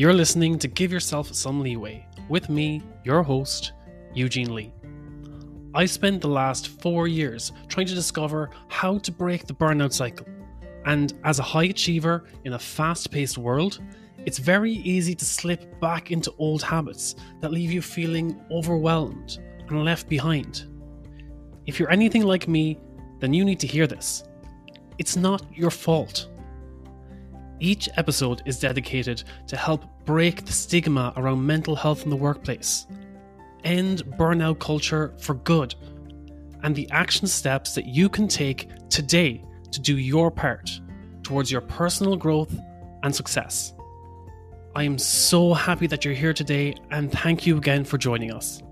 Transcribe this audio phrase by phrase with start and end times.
[0.00, 3.72] You're listening to Give Yourself Some Leeway with me, your host,
[4.14, 4.72] Eugene Lee.
[5.74, 10.26] I spent the last four years trying to discover how to break the burnout cycle.
[10.86, 13.82] And as a high achiever in a fast paced world,
[14.24, 19.84] it's very easy to slip back into old habits that leave you feeling overwhelmed and
[19.84, 20.64] left behind.
[21.66, 22.80] If you're anything like me,
[23.18, 24.24] then you need to hear this.
[24.96, 26.29] It's not your fault.
[27.60, 32.86] Each episode is dedicated to help break the stigma around mental health in the workplace,
[33.64, 35.74] end burnout culture for good,
[36.62, 40.80] and the action steps that you can take today to do your part
[41.22, 42.58] towards your personal growth
[43.02, 43.74] and success.
[44.74, 48.62] I am so happy that you're here today, and thank you again for joining us.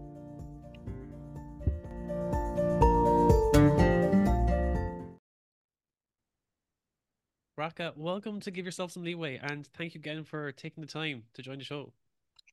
[7.58, 11.24] Bracha, welcome to Give Yourself Some Leeway, and thank you again for taking the time
[11.34, 11.92] to join the show.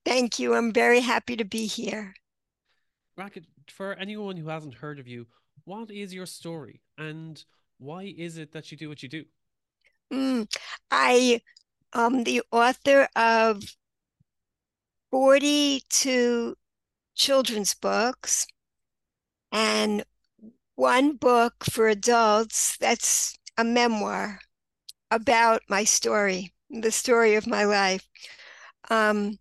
[0.04, 0.56] Thank you.
[0.56, 2.16] I'm very happy to be here.
[3.16, 5.28] Bracha, for anyone who hasn't heard of you,
[5.64, 7.44] what is your story and
[7.78, 9.26] why is it that you do what you do?
[10.12, 10.52] Mm,
[10.90, 11.42] I
[11.94, 13.62] am the author of
[15.12, 16.56] 42
[17.14, 18.48] children's books
[19.52, 20.04] and
[20.74, 24.40] one book for adults that's a memoir
[25.12, 28.08] about my story, the story of my life.
[28.90, 29.40] Um,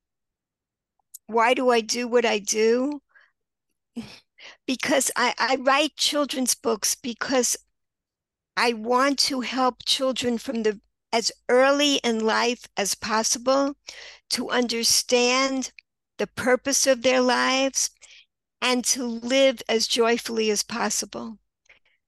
[1.26, 3.00] why do I do what I do?
[4.66, 7.56] Because I, I write children's books because
[8.56, 10.80] I want to help children from the
[11.12, 13.76] as early in life as possible
[14.30, 15.70] to understand
[16.18, 17.90] the purpose of their lives
[18.60, 21.38] and to live as joyfully as possible.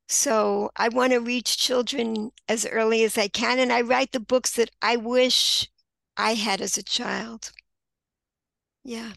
[0.08, 3.58] So I want to reach children as early as I can.
[3.60, 5.68] And I write the books that I wish
[6.16, 7.52] I had as a child.
[8.84, 9.12] Yeah.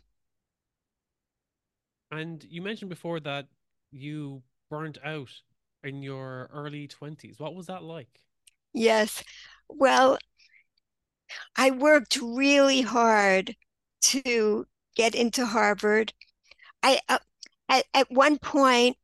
[2.12, 3.48] And you mentioned before that
[3.92, 5.30] you burnt out
[5.84, 7.40] in your early 20s.
[7.40, 8.20] What was that like?
[8.74, 9.24] Yes.
[9.68, 10.18] Well,
[11.56, 13.56] I worked really hard
[14.02, 16.14] to get into Harvard.
[16.84, 17.20] I uh,
[17.70, 18.98] at, at one point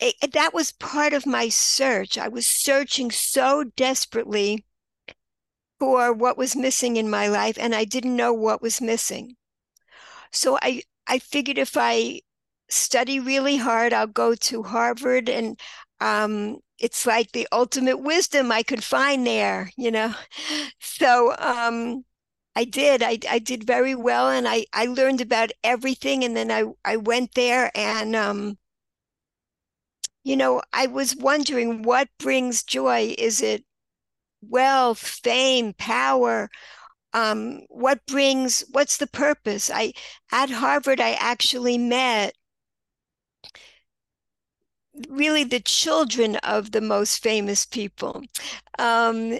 [0.00, 2.18] it, that was part of my search.
[2.18, 4.64] I was searching so desperately
[5.78, 9.36] for what was missing in my life, and I didn't know what was missing.
[10.32, 12.20] So I, I figured if I
[12.68, 15.58] study really hard, I'll go to Harvard, and
[16.00, 20.14] um, it's like the ultimate wisdom I could find there, you know.
[20.80, 22.04] So um,
[22.56, 23.02] I did.
[23.02, 26.24] I, I did very well, and I, I learned about everything.
[26.24, 28.58] And then I, I went there, and um,
[30.24, 33.14] you know, I was wondering what brings joy.
[33.18, 33.64] Is it
[34.42, 36.50] wealth, fame, power?
[37.12, 39.70] Um, what brings, what's the purpose?
[39.72, 39.92] I,
[40.32, 42.34] at Harvard, I actually met
[45.08, 48.22] really the children of the most famous people
[48.78, 49.38] um,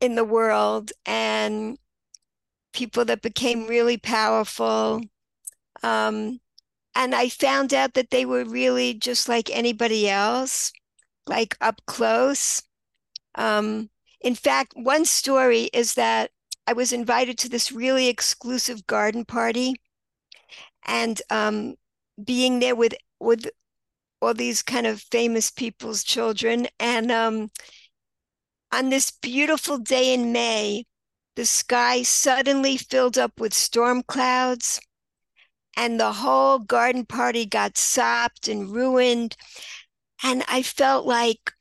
[0.00, 1.78] in the world and
[2.72, 5.00] people that became really powerful.
[5.82, 6.40] Um,
[6.94, 10.72] and I found out that they were really just like anybody else,
[11.26, 12.62] like up close.
[13.34, 13.90] Um,
[14.20, 16.30] in fact, one story is that
[16.66, 19.74] I was invited to this really exclusive garden party,
[20.86, 21.74] and um,
[22.22, 23.48] being there with with
[24.22, 27.50] all these kind of famous people's children, and um,
[28.72, 30.84] on this beautiful day in May,
[31.36, 34.80] the sky suddenly filled up with storm clouds
[35.76, 39.36] and the whole garden party got sopped and ruined.
[40.22, 41.52] And I felt like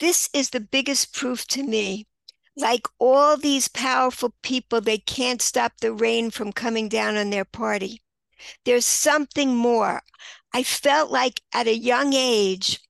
[0.00, 2.06] this is the biggest proof to me.
[2.56, 7.44] Like all these powerful people, they can't stop the rain from coming down on their
[7.44, 8.02] party.
[8.64, 10.02] There's something more.
[10.52, 12.80] I felt like at a young age,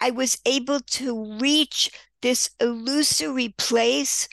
[0.00, 1.90] I was able to reach
[2.20, 4.28] this illusory place,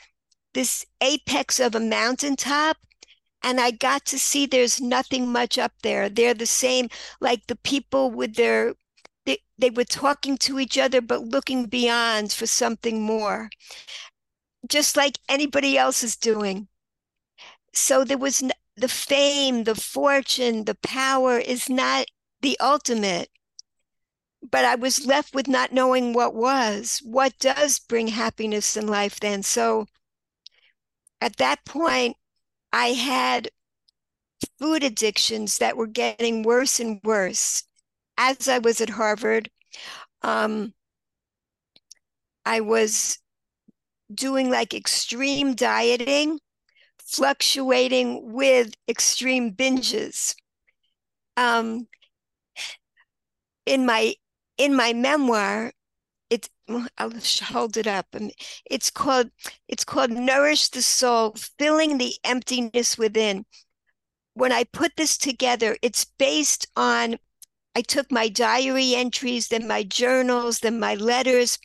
[0.52, 2.76] this apex of a mountaintop,
[3.44, 6.08] and I got to see there's nothing much up there.
[6.08, 6.88] They're the same,
[7.20, 8.74] like the people with their,
[9.26, 13.50] they, they were talking to each other, but looking beyond for something more,
[14.66, 16.68] just like anybody else is doing.
[17.74, 18.42] So there was
[18.76, 22.06] the fame, the fortune, the power is not
[22.40, 23.28] the ultimate.
[24.50, 27.00] But I was left with not knowing what was.
[27.04, 29.42] What does bring happiness in life then?
[29.42, 29.86] So
[31.20, 32.16] at that point,
[32.74, 33.50] I had
[34.58, 37.62] food addictions that were getting worse and worse
[38.18, 39.48] as I was at Harvard.
[40.22, 40.74] Um,
[42.44, 43.18] I was
[44.12, 46.40] doing like extreme dieting
[46.98, 50.34] fluctuating with extreme binges.
[51.36, 51.86] Um,
[53.66, 54.16] in my
[54.58, 55.70] in my memoir,
[56.98, 58.06] I'll hold it up.
[58.14, 58.30] Um,
[58.64, 59.30] it's called
[59.68, 63.44] it's called Nourish the Soul, filling the emptiness within.
[64.34, 67.16] When I put this together, it's based on
[67.76, 71.58] I took my diary entries, then my journals, then my letters,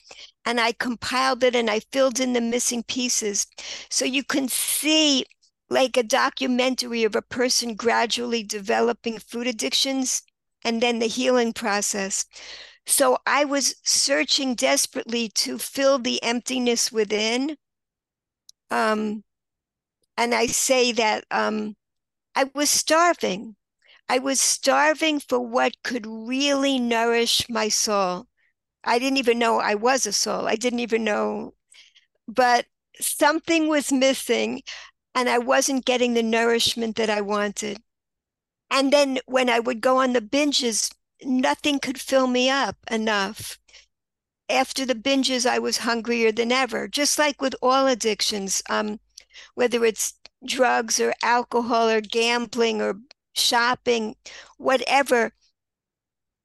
[0.46, 3.46] and I compiled it and I filled in the missing pieces.
[3.90, 5.26] So you can see
[5.70, 10.24] like a documentary of a person gradually developing food addictions
[10.66, 12.26] and then the healing process.
[12.90, 17.56] So I was searching desperately to fill the emptiness within.
[18.72, 19.24] Um,
[20.18, 21.78] and I say that um,
[22.36, 23.56] I was starving.
[24.10, 28.28] I was starving for what could really nourish my soul.
[28.84, 30.48] I didn't even know I was a soul.
[30.48, 31.56] I didn't even know,
[32.28, 32.68] but
[33.02, 34.64] something was missing
[35.16, 37.82] and I wasn't getting the nourishment that I wanted.
[38.72, 40.92] And then when I would go on the binges,
[41.24, 43.60] nothing could fill me up enough.
[44.50, 49.00] After the binges, I was hungrier than ever, just like with all addictions, um,
[49.56, 53.00] whether it's drugs or alcohol or gambling or
[53.34, 54.16] shopping,
[54.58, 55.34] whatever.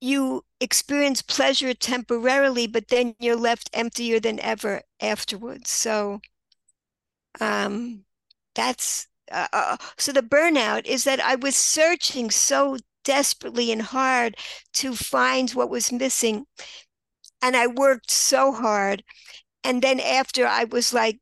[0.01, 5.71] You experience pleasure temporarily, but then you're left emptier than ever afterwards.
[5.71, 6.21] So,
[7.41, 8.05] um,
[8.55, 14.37] that's uh, uh, so the burnout is that I was searching so desperately and hard
[14.75, 16.47] to find what was missing.
[17.43, 19.05] And I worked so hard.
[19.63, 21.19] And then after I was like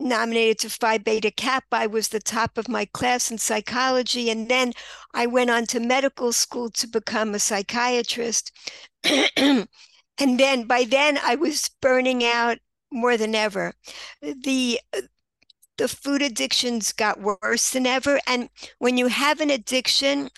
[0.00, 4.30] nominated to Phi Beta Kappa, I was the top of my class in psychology.
[4.30, 4.72] And then
[5.14, 8.52] I went on to medical school to become a psychiatrist.
[9.36, 9.68] and
[10.18, 12.58] then by then I was burning out
[12.92, 13.74] more than ever.
[14.22, 14.80] The
[15.76, 18.20] the food addictions got worse than ever.
[18.26, 18.48] And
[18.78, 20.30] when you have an addiction,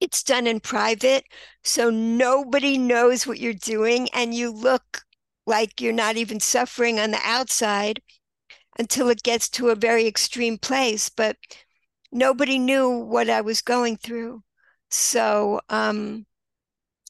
[0.00, 1.24] it's done in private.
[1.62, 4.08] So nobody knows what you're doing.
[4.12, 5.02] And you look
[5.46, 8.00] like you're not even suffering on the outside
[8.78, 11.08] until it gets to a very extreme place.
[11.08, 11.36] But
[12.12, 14.42] nobody knew what I was going through.
[14.90, 16.26] So, um,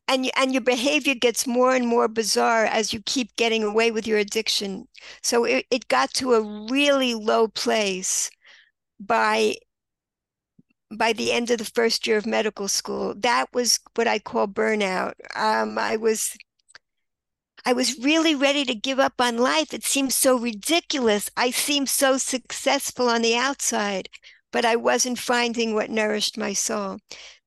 [0.08, 4.06] and and your behavior gets more and more bizarre as you keep getting away with
[4.06, 4.88] your addiction.
[5.22, 8.30] So it, it got to a really low place
[8.98, 9.56] by
[10.90, 13.14] by the end of the first year of medical school.
[13.16, 15.14] That was what I call burnout.
[15.36, 16.36] Um, I was
[17.64, 19.74] I was really ready to give up on life.
[19.74, 21.30] It seemed so ridiculous.
[21.36, 24.08] I seemed so successful on the outside,
[24.50, 26.98] but I wasn't finding what nourished my soul.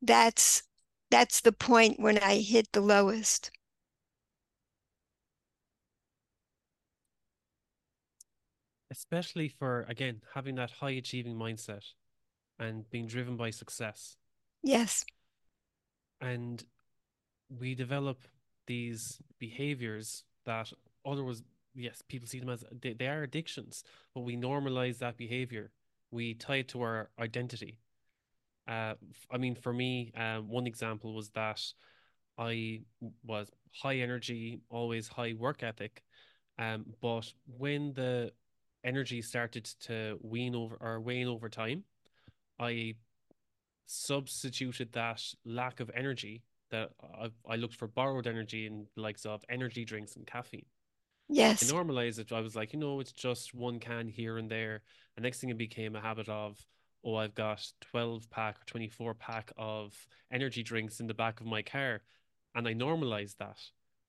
[0.01, 0.63] That's
[1.10, 3.51] that's the point when I hit the lowest.
[8.92, 11.84] Especially for again having that high achieving mindset
[12.63, 14.15] and being driven by success.
[14.63, 15.06] Yes.
[16.21, 16.63] And
[17.50, 18.24] we develop
[18.65, 20.71] these behaviors that
[21.06, 21.44] otherwise,
[21.75, 23.83] yes, people see them as they, they are addictions,
[24.15, 25.71] but we normalize that behavior.
[26.12, 27.80] We tie it to our identity.
[28.68, 28.94] Uh,
[29.30, 31.62] I mean, for me, uh, one example was that
[32.38, 32.81] I
[33.25, 33.51] was
[33.81, 36.04] high energy, always high work ethic.
[36.57, 38.31] Um, but when the
[38.83, 41.83] energy started to wean over or wane over time,
[42.60, 42.95] I
[43.86, 46.92] substituted that lack of energy that
[47.22, 50.66] I, I looked for borrowed energy in the likes of energy drinks and caffeine.
[51.30, 51.69] Yes.
[51.69, 52.31] I normalized it.
[52.31, 54.81] I was like, you know, it's just one can here and there.
[55.16, 56.57] And next thing it became a habit of,
[57.04, 59.94] oh, I've got 12 pack or 24 pack of
[60.31, 62.02] energy drinks in the back of my car.
[62.56, 63.57] And I normalized that.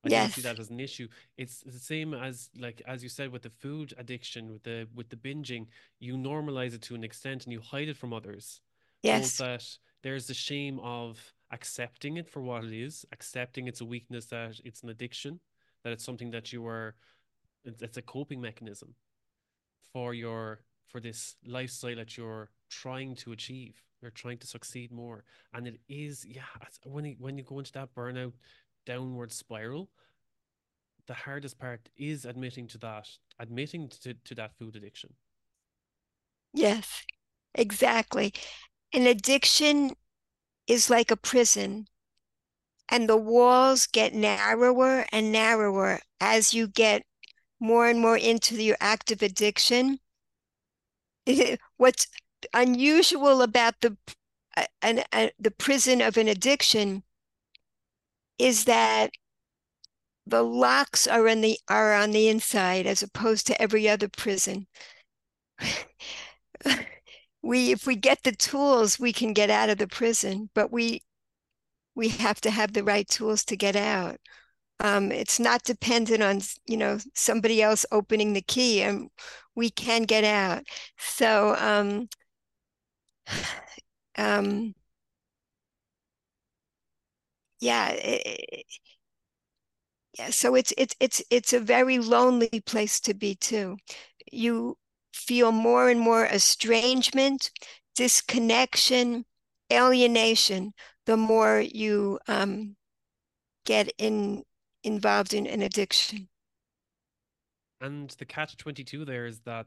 [0.04, 0.22] I yes.
[0.22, 1.08] don't see that as an issue.
[1.36, 5.08] It's the same as like as you said with the food addiction, with the with
[5.08, 5.66] the binging,
[5.98, 8.60] you normalize it to an extent and you hide it from others.
[9.02, 9.36] Yes.
[9.36, 9.64] that
[10.02, 14.60] there's the shame of accepting it for what it is, accepting it's a weakness that
[14.64, 15.40] it's an addiction,
[15.82, 16.94] that it's something that you are
[17.64, 18.94] it's a coping mechanism
[19.92, 23.82] for your for this lifestyle that you're trying to achieve.
[24.00, 25.24] You're trying to succeed more.
[25.54, 26.42] And it is, yeah,
[26.84, 28.34] when you, when you go into that burnout
[28.86, 29.90] downward spiral,
[31.06, 35.14] the hardest part is admitting to that, admitting to, to that food addiction.
[36.52, 37.04] Yes,
[37.54, 38.32] exactly.
[38.92, 39.92] An addiction
[40.66, 41.88] is like a prison,
[42.88, 47.04] and the walls get narrower and narrower as you get
[47.60, 49.98] more and more into your active addiction.
[51.76, 52.06] What's
[52.52, 53.96] unusual about the
[54.56, 57.02] uh, an, a, the prison of an addiction
[58.38, 59.10] is that
[60.26, 64.66] the locks are on the are on the inside as opposed to every other prison.
[67.42, 71.02] we if we get the tools, we can get out of the prison, but we
[71.94, 74.18] we have to have the right tools to get out.
[74.80, 79.10] Um, it's not dependent on you know somebody else opening the key, and
[79.54, 80.64] we can get out.
[80.98, 82.08] So um,
[84.18, 84.74] um,
[87.64, 88.66] yeah, it,
[90.18, 90.30] yeah.
[90.30, 93.78] So it's it's it's it's a very lonely place to be too.
[94.30, 94.76] You
[95.14, 97.50] feel more and more estrangement,
[97.96, 99.24] disconnection,
[99.72, 100.74] alienation
[101.06, 102.76] the more you um,
[103.64, 104.42] get in
[104.82, 106.28] involved in an addiction.
[107.80, 109.66] And the catch twenty two there is that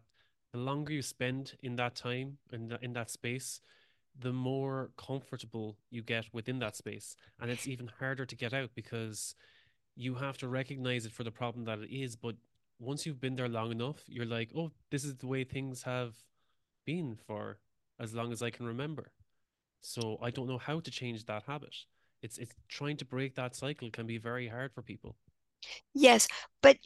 [0.53, 3.59] the longer you spend in that time in that, in that space,
[4.19, 8.71] the more comfortable you get within that space, and it's even harder to get out
[8.75, 9.35] because
[9.95, 12.15] you have to recognize it for the problem that it is.
[12.15, 12.35] But
[12.79, 16.15] once you've been there long enough, you're like, oh, this is the way things have
[16.85, 17.59] been for
[17.99, 19.11] as long as I can remember.
[19.81, 21.75] So I don't know how to change that habit.
[22.21, 25.15] It's it's trying to break that cycle can be very hard for people.
[25.93, 26.27] Yes,
[26.61, 26.77] but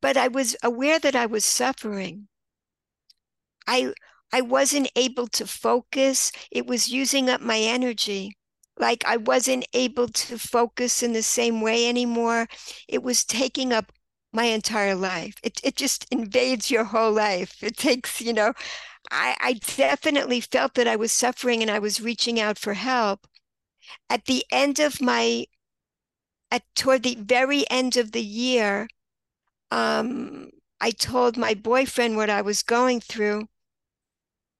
[0.00, 2.28] but I was aware that I was suffering.
[3.66, 3.92] I
[4.32, 6.32] I wasn't able to focus.
[6.50, 8.36] It was using up my energy.
[8.78, 12.48] Like I wasn't able to focus in the same way anymore.
[12.88, 13.92] It was taking up
[14.32, 15.36] my entire life.
[15.42, 17.62] It it just invades your whole life.
[17.62, 18.52] It takes, you know,
[19.10, 23.26] I, I definitely felt that I was suffering and I was reaching out for help.
[24.10, 25.46] At the end of my,
[26.50, 28.88] at toward the very end of the year,
[29.70, 30.50] um,
[30.80, 33.48] I told my boyfriend what I was going through.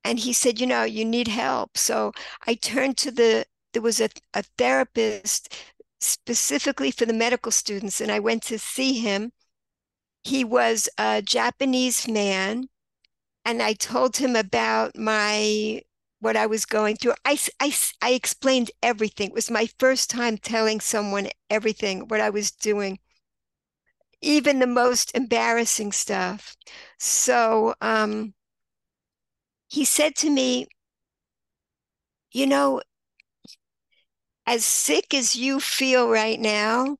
[0.04, 1.78] And he said, you know, you need help.
[1.78, 2.12] So
[2.46, 5.54] I turned to the, there was a, a therapist
[6.00, 9.32] specifically for the medical students, and I went to see him.
[10.22, 12.68] He was a Japanese man
[13.44, 15.82] and I told him about my
[16.20, 17.14] what I was going through.
[17.24, 19.28] I, I, I explained everything.
[19.28, 22.98] It was my first time telling someone everything, what I was doing,
[24.22, 26.56] even the most embarrassing stuff.
[26.98, 28.34] So um,
[29.74, 30.68] he said to me,
[32.30, 32.80] You know,
[34.46, 36.96] as sick as you feel right now,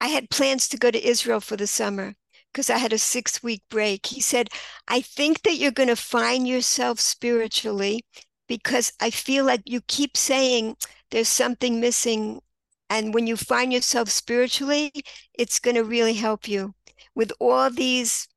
[0.00, 2.14] I had plans to go to Israel for the summer
[2.52, 4.06] because I had a six week break.
[4.06, 4.48] He said,
[4.86, 8.04] I think that you're going to find yourself spiritually
[8.46, 10.76] because I feel like you keep saying
[11.10, 12.40] there's something missing.
[12.88, 14.92] And when you find yourself spiritually,
[15.32, 16.74] it's going to really help you
[17.12, 18.28] with all these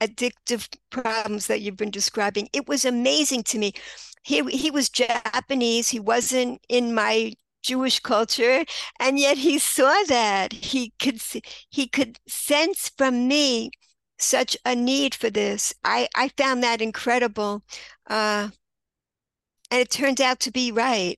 [0.00, 2.48] addictive problems that you've been describing.
[2.52, 3.72] It was amazing to me.
[4.22, 5.88] He, he was Japanese.
[5.88, 8.64] He wasn't in my Jewish culture,
[9.00, 11.20] and yet he saw that he could
[11.68, 13.70] he could sense from me
[14.18, 15.74] such a need for this.
[15.84, 17.62] I I found that incredible,
[18.08, 18.50] uh,
[19.70, 21.16] and it turned out to be right,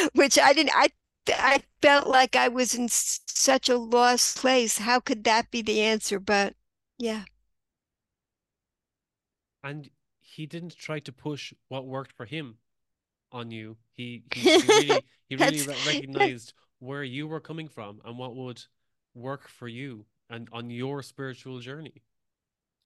[0.14, 0.72] which I didn't.
[0.74, 0.88] I
[1.28, 4.78] I felt like I was in such a lost place.
[4.78, 6.20] How could that be the answer?
[6.20, 6.54] But
[6.98, 7.24] yeah.
[9.66, 12.58] And he didn't try to push what worked for him
[13.32, 13.76] on you.
[13.92, 18.62] He he, he really he really recognized where you were coming from and what would
[19.14, 22.02] work for you and on your spiritual journey.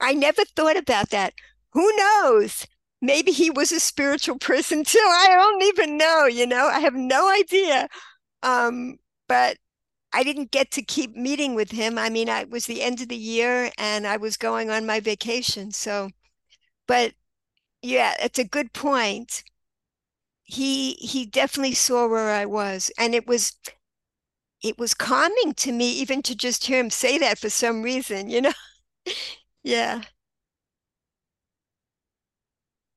[0.00, 1.34] I never thought about that.
[1.72, 2.66] Who knows?
[3.02, 4.98] Maybe he was a spiritual person too.
[4.98, 6.66] I don't even know, you know.
[6.66, 7.88] I have no idea.
[8.42, 8.96] Um,
[9.28, 9.58] but
[10.12, 11.98] I didn't get to keep meeting with him.
[11.98, 14.86] I mean, I, it was the end of the year and I was going on
[14.86, 15.70] my vacation.
[15.72, 16.10] So,
[16.90, 17.14] but
[17.82, 19.44] yeah, it's a good point
[20.42, 23.56] he he definitely saw where I was, and it was
[24.60, 28.28] it was calming to me even to just hear him say that for some reason,
[28.28, 28.52] you know.
[29.62, 30.02] yeah.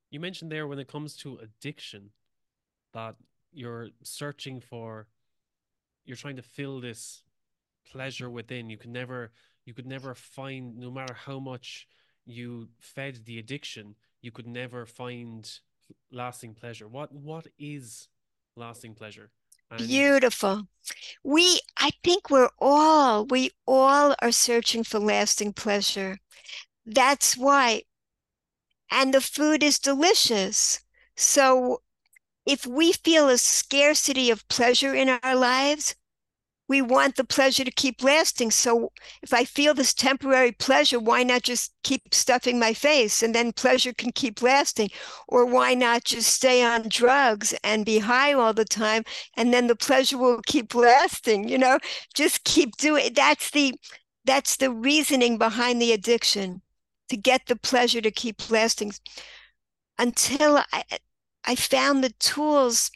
[0.09, 2.09] You mentioned there when it comes to addiction
[2.93, 3.15] that
[3.51, 5.05] you're searching for
[6.03, 7.21] you're trying to fill this
[7.91, 8.71] pleasure within.
[8.71, 9.31] You can never
[9.65, 11.88] you could never find no matter how much
[12.25, 15.50] you fed the addiction, you could never find
[16.12, 16.88] lasting pleasure?
[16.88, 18.08] What what is
[18.56, 19.32] lasting pleasure?
[19.70, 19.88] And...
[19.88, 20.68] Beautiful.
[21.24, 26.20] We I think we're all we all are searching for lasting pleasure.
[26.86, 27.84] That's why
[28.92, 30.82] and the food is delicious.
[31.15, 31.82] So
[32.46, 35.96] if we feel a scarcity of pleasure in our lives,
[36.74, 38.51] we want the pleasure to keep lasting.
[38.51, 43.34] So if I feel this temporary pleasure, why not just keep stuffing my face and
[43.36, 44.89] then pleasure can keep lasting?
[45.27, 49.03] Or why not just stay on drugs and be high all the time
[49.38, 51.80] and then the pleasure will keep lasting, you know?
[52.15, 53.75] Just keep doing that's the
[54.25, 56.62] that's the reasoning behind the addiction
[57.10, 58.94] to get the pleasure to keep lasting.
[59.98, 60.84] until I,
[61.46, 62.92] I found the tools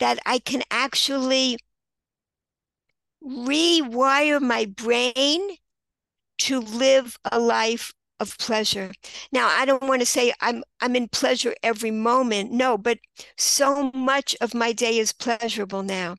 [0.00, 1.58] that I can actually
[3.24, 5.56] rewire my brain
[6.38, 8.92] to live a life of pleasure.
[9.32, 12.52] Now, I don't want to say I'm I'm in pleasure every moment.
[12.52, 12.98] No, but
[13.36, 16.16] so much of my day is pleasurable now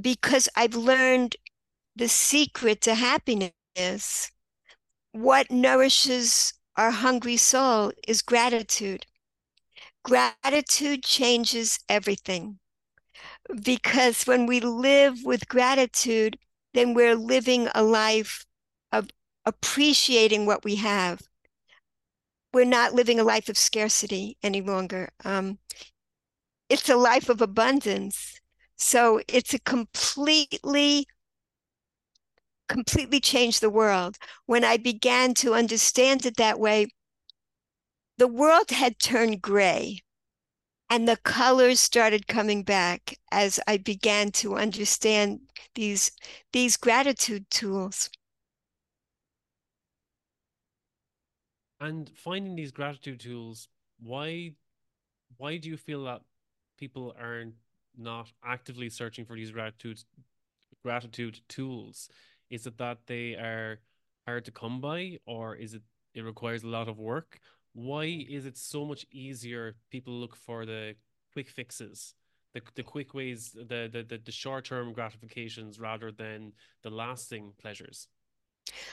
[0.00, 1.36] because I've learned
[1.96, 4.30] the secret to happiness.
[5.12, 9.06] What nourishes our hungry soul is gratitude.
[10.04, 12.58] Gratitude changes everything
[13.62, 16.38] because when we live with gratitude,
[16.74, 18.44] then we're living a life
[18.92, 19.08] of
[19.46, 21.22] appreciating what we have.
[22.52, 25.10] We're not living a life of scarcity any longer.
[25.24, 25.58] Um,
[26.68, 28.40] it's a life of abundance.
[28.76, 31.06] So it's a completely,
[32.68, 34.16] completely changed the world.
[34.46, 36.88] When I began to understand it that way,
[38.18, 40.00] the world had turned gray
[40.90, 45.40] and the colors started coming back as I began to understand
[45.74, 46.12] these
[46.52, 48.10] these gratitude tools.
[51.80, 53.68] And finding these gratitude tools,
[54.00, 54.52] why
[55.36, 56.22] why do you feel that
[56.78, 57.44] people are
[57.96, 60.02] not actively searching for these gratitude
[60.84, 62.10] gratitude tools?
[62.50, 63.80] Is it that they are
[64.26, 65.82] hard to come by, or is it
[66.14, 67.40] it requires a lot of work?
[67.78, 69.76] Why is it so much easier?
[69.90, 70.96] People look for the
[71.32, 72.14] quick fixes,
[72.52, 77.52] the the quick ways, the the the, the short term gratifications rather than the lasting
[77.56, 78.08] pleasures.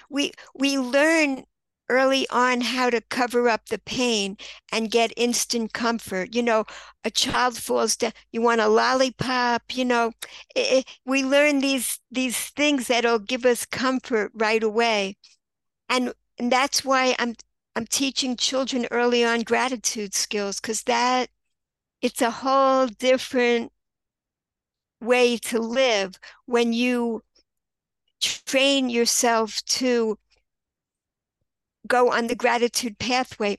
[0.07, 1.45] We we learn
[1.89, 4.37] early on how to cover up the pain
[4.71, 6.35] and get instant comfort.
[6.35, 6.65] You know,
[7.03, 10.11] a child falls down, you want a lollipop, you know,
[10.55, 15.17] it, it, we learn these these things that'll give us comfort right away.
[15.89, 17.35] And, and that's why I'm
[17.75, 21.29] I'm teaching children early on gratitude skills because that
[22.01, 23.71] it's a whole different
[25.01, 27.21] way to live when you
[28.21, 30.17] train yourself to
[31.85, 33.57] go on the gratitude pathway,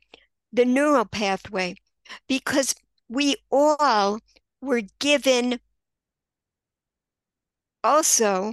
[0.53, 1.77] the neural pathway,
[2.27, 2.75] because
[3.09, 4.19] we all
[4.61, 5.61] were given
[7.85, 8.53] also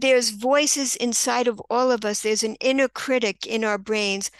[0.00, 2.20] there's voices inside of all of us.
[2.22, 4.30] There's an inner critic in our brains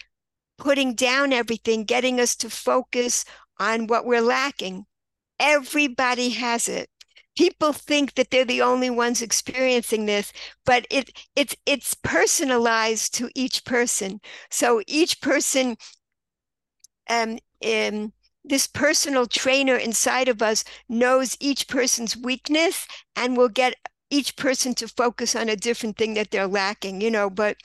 [0.57, 3.25] putting down everything getting us to focus
[3.59, 4.85] on what we're lacking.
[5.39, 6.89] Everybody has it.
[7.35, 10.33] People think that they're the only ones experiencing this
[10.65, 14.19] but it it's it's personalized to each person.
[14.51, 15.77] So each person
[17.09, 23.75] um, um this personal trainer inside of us knows each person's weakness and will get
[24.09, 27.57] each person to focus on a different thing that they're lacking you know but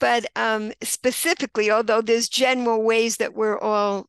[0.00, 4.06] but um specifically although there's general ways that we're all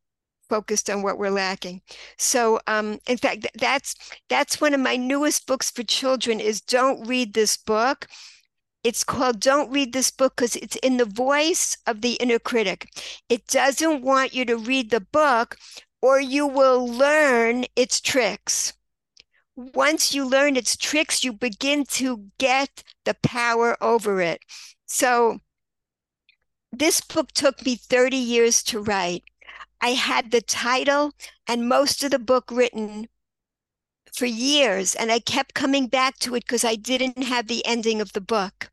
[0.49, 1.81] focused on what we're lacking.
[2.17, 3.95] So, um, in fact, that's
[4.29, 6.39] that's one of my newest books for children.
[6.39, 8.07] Is don't read this book.
[8.83, 12.87] It's called Don't Read This Book because it's in the voice of the inner critic.
[13.27, 15.57] It doesn't want you to read the book
[16.01, 18.73] or you will learn its tricks.
[19.59, 24.41] Once you learn its tricks, you begin to get the power over it.
[24.85, 25.39] So,
[26.71, 29.23] this book took me 30 years to write.
[29.81, 31.11] I had the title
[31.45, 33.09] and most of the book written
[34.13, 37.99] for years, and I kept coming back to it because I didn't have the ending
[37.99, 38.71] of the book.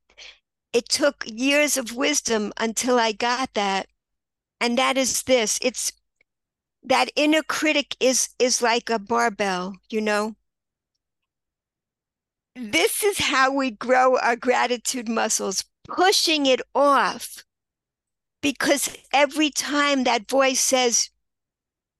[0.72, 3.88] It took years of wisdom until I got that.
[4.60, 5.92] And that is this it's
[6.82, 10.36] that inner critic is is like a barbell, you know.
[12.58, 17.44] This is how we grow our gratitude muscles, pushing it off
[18.40, 21.10] because every time that voice says,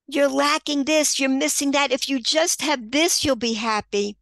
[0.06, 4.16] You're lacking this, you're missing that, if you just have this, you'll be happy.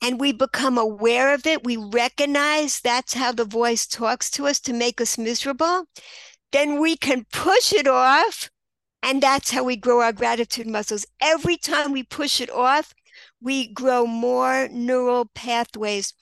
[0.00, 4.60] And we become aware of it, we recognize that's how the voice talks to us
[4.60, 5.84] to make us miserable,
[6.52, 8.48] then we can push it off.
[9.02, 11.04] And that's how we grow our gratitude muscles.
[11.20, 12.94] Every time we push it off,
[13.42, 16.14] we grow more neural pathways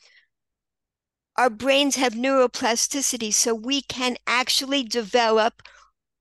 [1.40, 5.62] our brains have neuroplasticity, so we can actually develop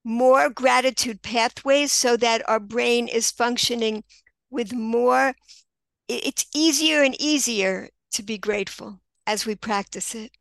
[0.01, 4.05] more gratitude pathways so that our brain is functioning
[4.49, 5.33] with more.
[6.07, 10.31] It's easier and easier to be grateful as we practice it.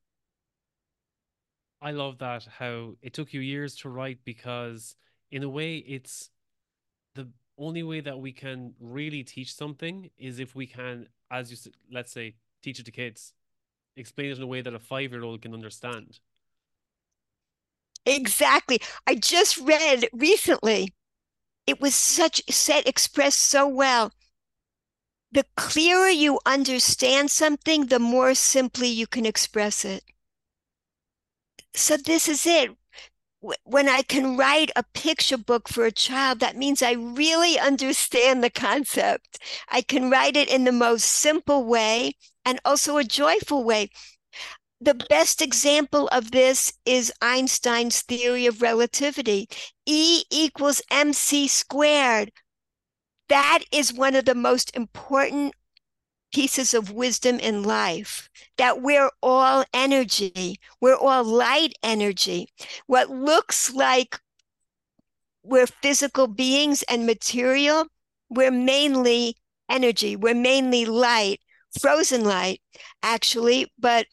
[1.83, 4.95] I love that how it took you years to write because,
[5.33, 6.31] in a way, it's
[7.59, 11.73] only way that we can really teach something is if we can, as you said,
[11.93, 13.33] let's say, teach it to kids
[13.99, 16.21] explain it in a way that a five year old can understand.
[18.07, 18.81] Exactly.
[19.07, 20.95] I just read recently
[21.67, 24.13] it was such said expressed so well.
[25.31, 30.03] The clearer you understand something, the more simply you can express it.
[31.75, 32.71] So this is it
[33.65, 38.43] when I can write a picture book for a child, that means I really understand
[38.43, 39.39] the concept.
[39.69, 43.91] I can write it in the most simple way and also a joyful way.
[44.81, 49.49] The best example of this is Einstein's theory of relativity
[49.87, 52.31] E equals mc squared.
[53.29, 55.55] That is one of the most important
[56.33, 62.49] pieces of wisdom in life that we're all energy, we're all light energy.
[62.87, 64.19] What looks like
[65.43, 67.87] we're physical beings and material,
[68.29, 69.37] we're mainly
[69.71, 71.41] energy, we're mainly light,
[71.81, 72.61] frozen light,
[73.03, 74.07] actually, but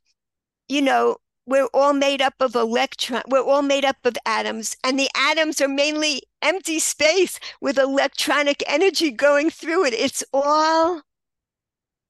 [0.69, 4.97] you know, we're all made up of electron we're all made up of atoms and
[4.99, 11.01] the atoms are mainly empty space with electronic energy going through it it's all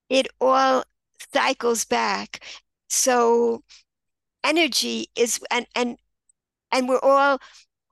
[0.10, 0.84] it all
[1.34, 2.44] cycles back.
[2.90, 3.64] So
[4.44, 5.98] energy is and and
[6.72, 7.40] and we're all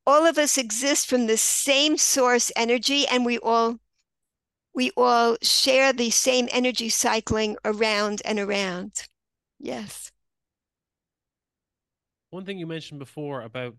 [0.05, 3.79] all of us exist from the same source energy and we all
[4.73, 9.07] we all share the same energy cycling around and around.
[9.59, 10.11] Yes.
[12.31, 13.75] One thing you mentioned before about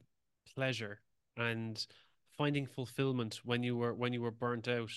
[0.55, 1.01] pleasure
[1.37, 1.85] and
[2.39, 4.93] finding fulfillment when you were when you were burnt out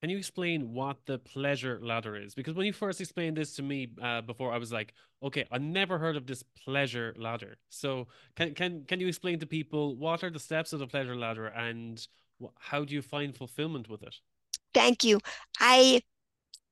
[0.00, 2.34] can you explain what the pleasure ladder is?
[2.34, 5.58] Because when you first explained this to me uh, before, I was like, okay, I
[5.58, 7.58] never heard of this pleasure ladder.
[7.68, 11.16] So can can can you explain to people what are the steps of the pleasure
[11.16, 12.06] ladder and
[12.58, 14.16] how do you find fulfillment with it?
[14.72, 15.20] Thank you.
[15.58, 16.00] I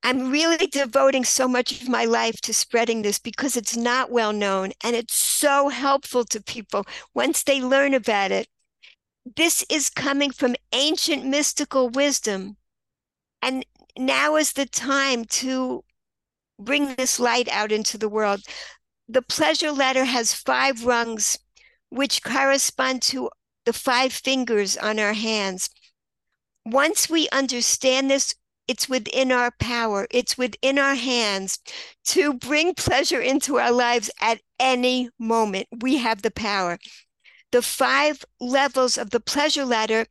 [0.02, 4.32] I'm really devoting so much of my life to spreading this because it's not well
[4.32, 8.48] known and it's so helpful to people once they learn about it.
[9.36, 12.56] This is coming from ancient mystical wisdom
[13.42, 13.64] and
[13.96, 15.84] now is the time to
[16.58, 18.40] bring this light out into the world.
[19.08, 21.38] The pleasure ladder has five rungs,
[21.88, 23.30] which correspond to
[23.64, 25.70] the five fingers on our hands.
[26.64, 28.34] Once we understand this,
[28.66, 31.58] it's within our power, it's within our hands
[32.04, 35.66] to bring pleasure into our lives at any moment.
[35.80, 36.78] We have the power.
[37.50, 40.06] The five levels of the pleasure ladder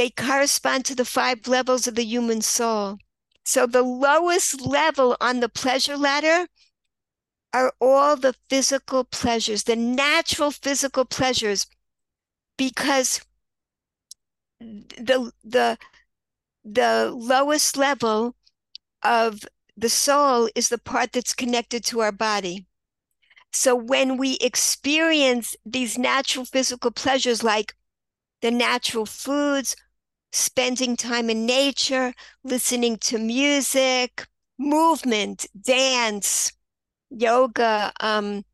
[0.00, 2.96] they correspond to the five levels of the human soul.
[3.44, 6.46] So the lowest level on the pleasure ladder
[7.52, 11.66] are all the physical pleasures, the natural physical pleasures,
[12.56, 13.20] because
[14.58, 15.76] the the
[16.64, 18.34] the lowest level
[19.02, 19.44] of
[19.76, 22.64] the soul is the part that's connected to our body.
[23.52, 27.74] So when we experience these natural physical pleasures like
[28.40, 29.76] the natural foods,
[30.32, 32.12] spending time in nature,
[32.44, 34.26] listening to music,
[34.58, 36.52] movement, dance,
[37.10, 38.44] yoga, um,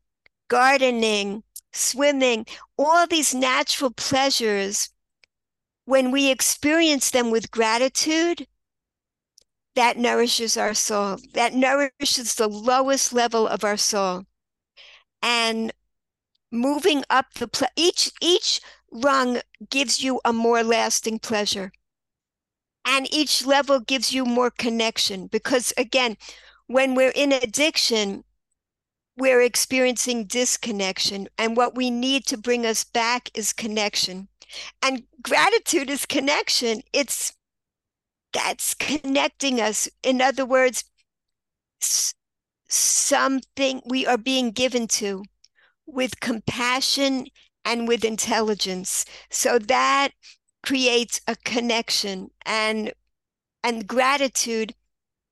[0.47, 2.45] gardening, swimming,
[2.77, 4.89] all these natural pleasures,
[5.85, 8.47] when we experience them with gratitude,
[9.75, 11.17] that nourishes our soul.
[11.33, 14.23] That nourishes the lowest level of our soul.
[15.21, 15.71] And
[16.51, 18.59] moving up the each each
[18.91, 21.71] rung gives you a more lasting pleasure.
[22.85, 26.17] And each level gives you more connection because, again,
[26.67, 28.23] when we're in addiction,
[29.17, 31.27] we're experiencing disconnection.
[31.37, 34.29] And what we need to bring us back is connection.
[34.81, 36.81] And gratitude is connection.
[36.93, 37.33] It's
[38.33, 39.89] that's connecting us.
[40.03, 40.83] In other words,
[42.67, 45.23] something we are being given to
[45.85, 47.27] with compassion
[47.67, 49.05] and with intelligence.
[49.29, 50.09] So that
[50.63, 52.93] creates a connection and
[53.63, 54.73] and gratitude.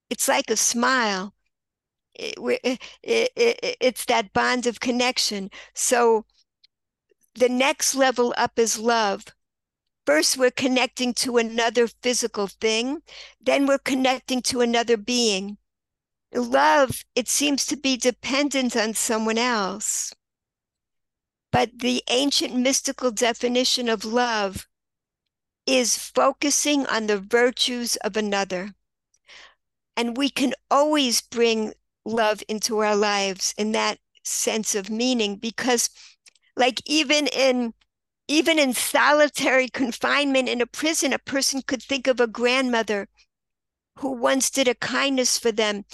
[0.09, 1.33] It's like a smile.
[2.13, 5.49] It, it, it, it's that bond of connection.
[5.73, 6.25] So
[7.35, 9.25] the next level up is love.
[10.05, 13.01] First, we're connecting to another physical thing,
[13.41, 15.57] then, we're connecting to another being.
[16.33, 20.13] Love, it seems to be dependent on someone else.
[21.55, 24.67] But the ancient mystical definition of love
[25.65, 28.75] is focusing on the virtues of another.
[29.95, 31.71] And we can always bring
[32.03, 35.89] love into our lives in that sense of meaning because
[36.57, 37.73] like even in
[38.27, 43.07] even in solitary confinement in a prison a person could think of a grandmother
[43.99, 45.85] who once did a kindness for them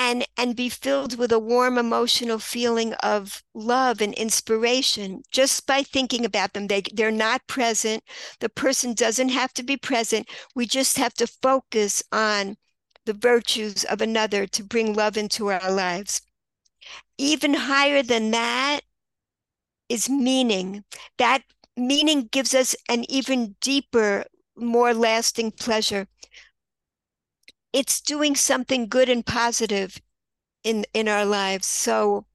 [0.00, 5.82] and and be filled with a warm emotional feeling of love and inspiration just by
[5.82, 6.68] thinking about them.
[6.68, 8.02] They they're not present.
[8.40, 10.26] The person doesn't have to be present.
[10.54, 12.56] We just have to focus on
[13.04, 16.22] the virtues of another to bring love into our lives.
[17.18, 18.80] Even higher than that
[19.90, 20.84] is meaning.
[21.18, 21.42] That
[21.76, 24.24] meaning gives us an even deeper
[24.56, 26.06] more lasting pleasure
[27.72, 30.00] it's doing something good and positive
[30.64, 31.66] in in our lives.
[31.66, 32.26] So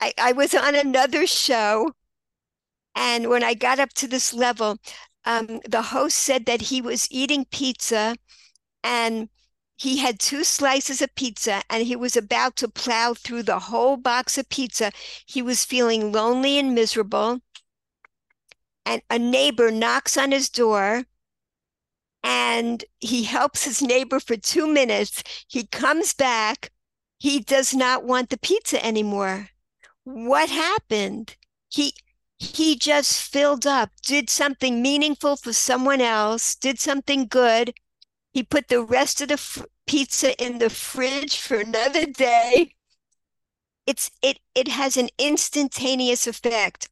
[0.00, 1.92] I, I was on another show,
[2.94, 4.78] and when I got up to this level,
[5.24, 8.16] um, the host said that he was eating pizza
[8.82, 9.28] and
[9.76, 13.96] he had two slices of pizza and he was about to plow through the whole
[13.96, 14.92] box of pizza.
[15.26, 17.40] He was feeling lonely and miserable.
[18.86, 21.04] And a neighbor knocks on his door
[22.24, 25.22] and he helps his neighbor for two minutes.
[25.46, 26.70] He comes back.
[27.18, 29.50] He does not want the pizza anymore.
[30.04, 31.36] What happened?
[31.68, 31.94] He
[32.38, 37.74] he just filled up, did something meaningful for someone else, did something good.
[38.32, 42.74] He put the rest of the pizza in the fridge for another day.
[43.86, 46.88] It's it it has an instantaneous effect.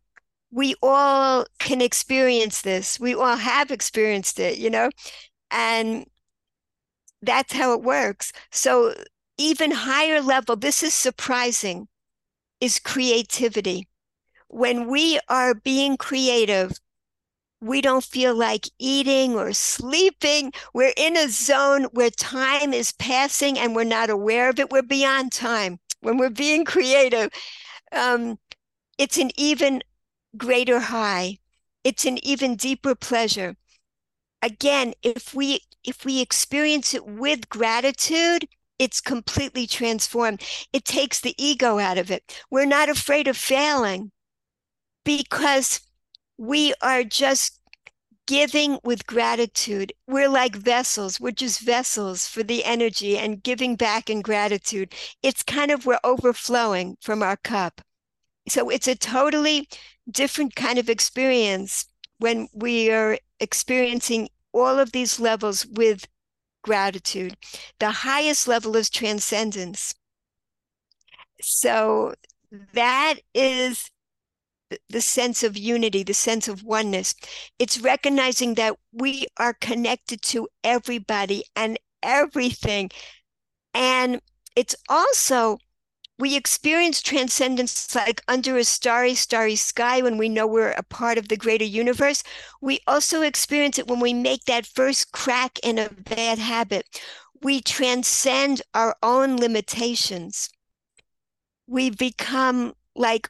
[0.53, 3.01] We all can experience this.
[3.01, 4.91] We all have experienced it, you know?
[5.51, 6.07] And
[7.23, 8.33] that's how it works.
[8.51, 8.95] So,
[9.39, 11.89] even higher level, this is surprising,
[12.61, 13.89] is creativity.
[14.49, 16.73] When we are being creative,
[17.63, 20.53] we don't feel like eating or sleeping.
[20.75, 24.71] We're in a zone where time is passing and we're not aware of it.
[24.71, 25.79] We're beyond time.
[26.01, 27.31] When we're being creative,
[27.93, 28.39] um,
[28.99, 29.83] it's an even
[30.37, 31.39] greater high.
[31.85, 33.57] It's an even deeper pleasure
[34.43, 38.47] again, if we if we experience it with gratitude,
[38.79, 40.43] it's completely transformed.
[40.73, 42.45] It takes the ego out of it.
[42.51, 44.13] We're not afraid of failing
[45.05, 45.81] because
[46.39, 47.61] we are just
[48.27, 49.93] giving with gratitude.
[50.07, 51.19] We're like vessels.
[51.19, 54.95] We're just vessels for the energy and giving back in gratitude.
[55.23, 57.81] It's kind of we're overflowing from our cup.
[58.49, 59.69] So it's a totally
[60.11, 61.87] different kind of experience
[62.19, 66.07] when we are experiencing all of these levels with
[66.63, 67.37] gratitude.
[67.79, 69.95] The highest level is transcendence.
[71.41, 72.15] So
[72.75, 73.91] that is
[74.89, 77.15] the sense of unity, the sense of oneness.
[77.59, 82.91] It's recognizing that we are connected to everybody and everything.
[83.75, 84.21] And
[84.57, 85.59] it's also
[86.23, 91.19] we experience transcendence like under a starry, starry sky when we know we're a part
[91.19, 92.23] of the greater universe.
[92.61, 97.03] We also experience it when we make that first crack in a bad habit.
[97.43, 100.49] We transcend our own limitations.
[101.67, 103.29] We become like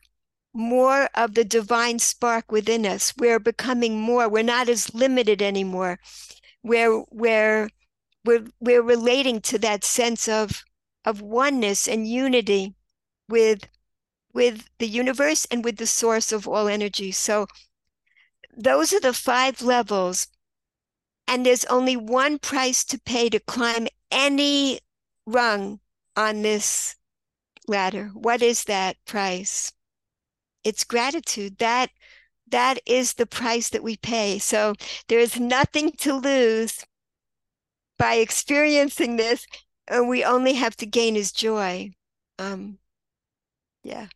[0.52, 3.14] more of the divine spark within us.
[3.16, 4.28] We're becoming more.
[4.28, 5.98] We're not as limited anymore.
[6.62, 7.70] We're we're
[8.26, 10.62] we're we're relating to that sense of
[11.06, 12.74] of oneness and unity
[13.32, 13.66] with
[14.34, 17.10] with the universe and with the source of all energy.
[17.12, 17.46] So
[18.56, 20.28] those are the five levels.
[21.26, 24.80] And there's only one price to pay to climb any
[25.26, 25.80] rung
[26.16, 26.96] on this
[27.66, 28.10] ladder.
[28.14, 29.72] What is that price?
[30.64, 31.58] It's gratitude.
[31.58, 31.90] That
[32.48, 34.38] that is the price that we pay.
[34.38, 34.74] So
[35.08, 36.84] there is nothing to lose
[37.98, 39.46] by experiencing this.
[39.88, 41.92] And we only have to gain is joy.
[42.38, 42.78] Um,
[43.82, 44.06] yeah.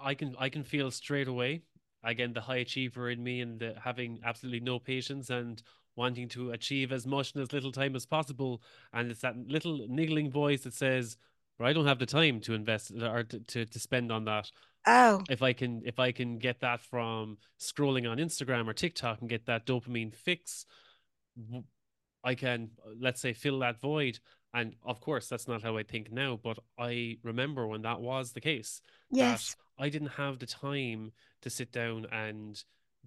[0.00, 1.62] I can I can feel straight away
[2.04, 5.62] again the high achiever in me and the, having absolutely no patience and
[5.96, 9.84] wanting to achieve as much in as little time as possible and it's that little
[9.88, 11.16] niggling voice that says
[11.58, 14.50] well, I don't have the time to invest or to, to, to spend on that.
[14.86, 15.22] Oh.
[15.28, 19.28] If I can if I can get that from scrolling on Instagram or TikTok and
[19.28, 20.66] get that dopamine fix,
[22.24, 22.70] I can
[23.00, 24.20] let's say fill that void
[24.54, 28.32] and of course, that's not how I think now, but I remember when that was
[28.32, 28.80] the case.
[29.10, 29.56] Yes.
[29.78, 32.62] I didn't have the time to sit down and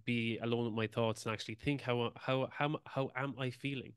[0.06, 3.94] be alone with my thoughts and actually think how how how how am I feeling?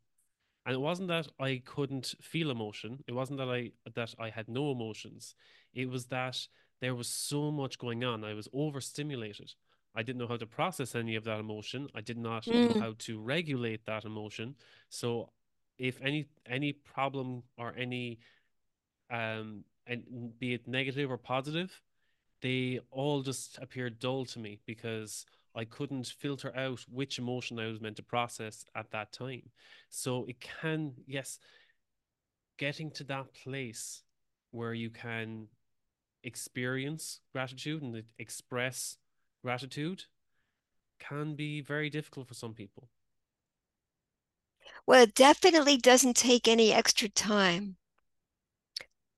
[0.66, 3.04] And it wasn't that I couldn't feel emotion.
[3.06, 5.34] It wasn't that I that I had no emotions.
[5.74, 6.38] It was that
[6.80, 8.24] there was so much going on.
[8.24, 9.52] I was overstimulated.
[9.94, 11.88] I didn't know how to process any of that emotion.
[11.94, 12.74] I did not mm.
[12.74, 14.56] know how to regulate that emotion.
[14.88, 15.30] So
[15.78, 18.18] if any any problem or any
[19.10, 21.80] um and be it negative or positive
[22.44, 27.68] they all just appeared dull to me because I couldn't filter out which emotion I
[27.68, 29.50] was meant to process at that time.
[29.88, 31.38] So it can, yes,
[32.58, 34.02] getting to that place
[34.50, 35.46] where you can
[36.22, 38.98] experience gratitude and express
[39.42, 40.04] gratitude
[40.98, 42.88] can be very difficult for some people.
[44.86, 47.76] Well, it definitely doesn't take any extra time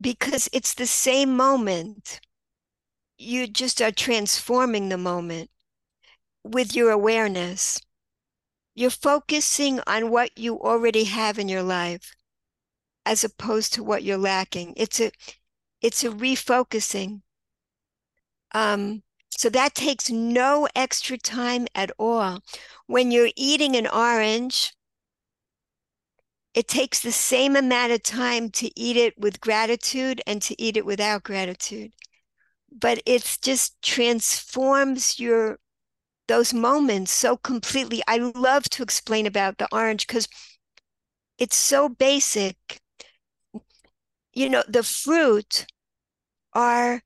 [0.01, 2.21] because it's the same moment.
[3.19, 5.51] You just are transforming the moment
[6.45, 7.81] with your awareness.
[8.75, 12.15] You're focusing on what you already have in your life
[13.07, 14.75] as opposed to what you're lacking.
[14.77, 15.11] It's a
[15.81, 17.23] it's a refocusing.
[18.53, 22.41] Um, so that takes no extra time at all.
[22.87, 24.73] When you're eating an orange,
[26.57, 30.79] it takes the same amount of time to eat it with gratitude and to eat
[30.79, 31.93] it without gratitude.
[32.73, 35.59] But it's just transforms your
[36.29, 38.03] those moments so completely.
[38.09, 40.29] I love to explain about the orange because
[41.39, 42.57] it's so basic.
[44.33, 45.67] You know, the fruit
[46.55, 47.03] are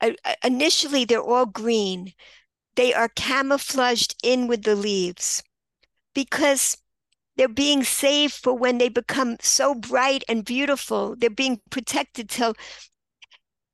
[0.00, 0.12] uh,
[0.44, 2.14] initially they're all green.
[2.76, 5.42] They are camouflaged in with the leaves
[6.14, 6.78] because
[7.36, 11.14] they're being saved for when they become so bright and beautiful.
[11.16, 12.54] They're being protected till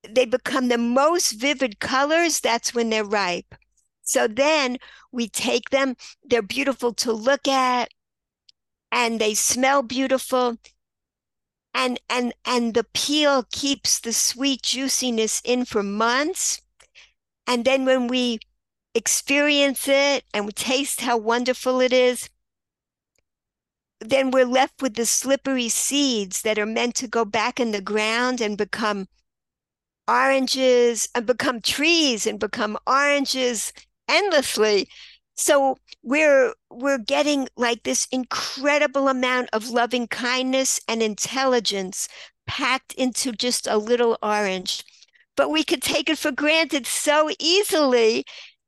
[0.09, 2.40] they become the most vivid colors.
[2.40, 3.55] That's when they're ripe.
[4.03, 4.79] So then
[5.12, 7.90] we take them, they're beautiful to look at,
[8.92, 10.59] and they smell beautiful.
[11.75, 16.61] And and and the peel keeps the sweet juiciness in for months.
[17.46, 18.40] And then when we
[18.94, 22.29] experience it and we taste how wonderful it is,
[24.11, 27.81] then we're left with the slippery seeds that are meant to go back in the
[27.81, 29.07] ground and become
[30.09, 33.73] oranges and become trees and become oranges
[34.09, 34.88] endlessly.
[35.35, 42.09] So we're we're getting like this incredible amount of loving kindness and intelligence
[42.47, 44.85] packed into just a little orange.
[45.37, 48.25] But we could take it for granted so easily.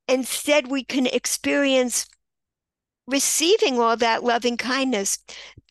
[0.08, 2.06] Instead we can experience
[3.06, 5.18] receiving all that loving kindness.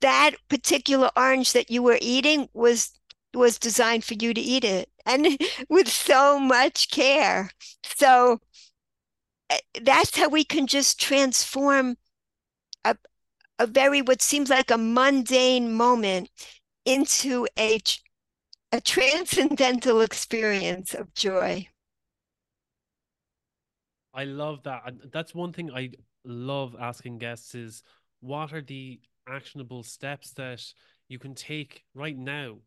[0.02, 2.92] That particular orange that you were eating was
[3.34, 7.50] was designed for you to eat it and with so much care.
[7.84, 8.40] So
[9.50, 11.98] eh, that's how we can just transform
[12.86, 12.98] a
[13.60, 16.30] a very what seems like a mundane moment
[16.86, 17.82] into a
[18.72, 21.68] a transcendental experience of joy.
[24.14, 24.84] I love that.
[25.12, 25.92] That's one thing I
[26.26, 27.84] love asking guests is
[28.22, 30.62] what are the actionable steps that
[31.08, 32.58] you can take right now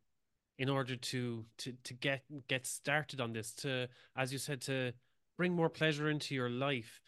[0.58, 4.92] in order to to to get get started on this to as you said to
[5.36, 7.00] bring more pleasure into your life?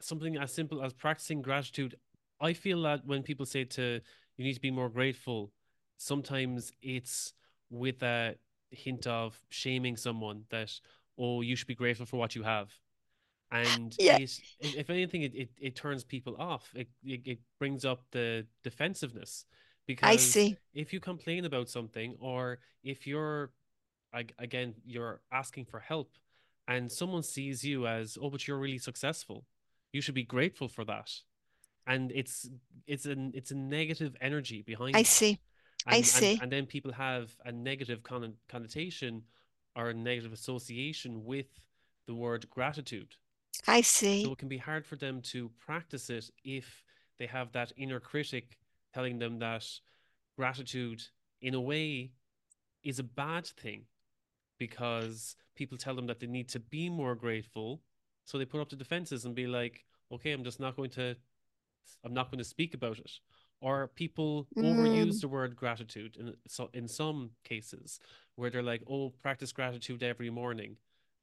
[0.00, 1.94] Something as simple as practicing gratitude.
[2.40, 4.00] I feel that when people say to
[4.36, 5.52] you need to be more grateful
[6.00, 7.34] sometimes it's
[7.68, 8.34] with a
[8.70, 10.72] hint of shaming someone that
[11.18, 12.72] oh you should be grateful for what you have
[13.50, 14.18] and yeah.
[14.18, 16.70] it, if anything, it, it, it turns people off.
[16.74, 19.44] It, it, it brings up the defensiveness
[19.86, 20.56] because I see.
[20.72, 23.50] if you complain about something or if you're
[24.38, 26.12] again you're asking for help
[26.66, 29.44] and someone sees you as oh but you're really successful
[29.92, 31.10] you should be grateful for that
[31.86, 32.48] and it's
[32.86, 35.06] it's an it's a negative energy behind i that.
[35.06, 35.38] see
[35.86, 39.22] and, i see and, and, then people have a negative con- connotation
[39.76, 41.60] or a negative association with
[42.06, 43.14] the word gratitude
[43.66, 44.24] I see.
[44.24, 46.82] So it can be hard for them to practice it if
[47.18, 48.58] they have that inner critic
[48.94, 49.66] telling them that
[50.36, 51.02] gratitude,
[51.42, 52.12] in a way,
[52.82, 53.84] is a bad thing
[54.58, 57.82] because people tell them that they need to be more grateful.
[58.24, 61.16] So they put up the defenses and be like, okay, I'm just not going to,
[62.04, 63.10] I'm not going to speak about it.
[63.60, 64.64] Or people mm.
[64.64, 68.00] overuse the word gratitude in so in some cases
[68.36, 70.76] where they're like, oh, practice gratitude every morning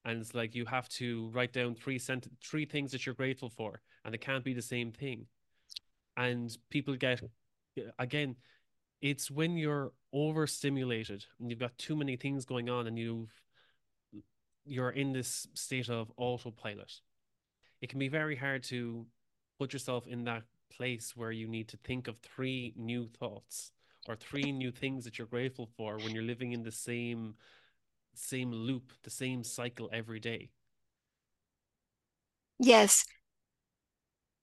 [0.08, 3.50] and it's like you have to write down three sent three things that you're grateful
[3.50, 5.28] for and it can't be the same thing.
[6.16, 7.22] And people get
[8.00, 8.38] again
[9.02, 13.32] it's when you're overstimulated and you've got too many things going on and you've
[14.66, 16.92] you're in this state of autopilot
[17.82, 19.06] it can be very hard to
[19.60, 20.44] put yourself in that
[20.76, 23.72] place where you need to think of three new thoughts
[24.08, 27.36] or three new things that you're grateful for when you're living in the same
[28.18, 30.52] same loop, the same cycle every day.
[32.60, 33.06] Yes.